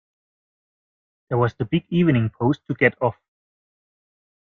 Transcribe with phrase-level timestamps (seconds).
[1.29, 3.17] There was the big evening post to get off.